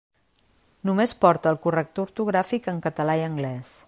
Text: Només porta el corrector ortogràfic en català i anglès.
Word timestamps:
Només 0.89 1.13
porta 1.25 1.53
el 1.55 1.59
corrector 1.67 2.09
ortogràfic 2.09 2.71
en 2.73 2.81
català 2.87 3.19
i 3.21 3.27
anglès. 3.31 3.79